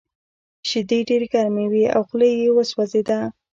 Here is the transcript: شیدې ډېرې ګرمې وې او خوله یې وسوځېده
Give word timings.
شیدې 0.69 0.99
ډېرې 1.07 1.27
ګرمې 1.33 1.65
وې 1.71 1.85
او 1.95 2.01
خوله 2.07 2.27
یې 2.41 2.49
وسوځېده 2.55 3.19